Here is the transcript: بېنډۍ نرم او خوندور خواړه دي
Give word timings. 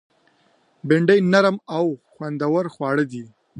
بېنډۍ 0.87 1.19
نرم 1.31 1.57
او 1.77 1.85
خوندور 2.13 2.65
خواړه 2.73 3.03
دي 3.11 3.23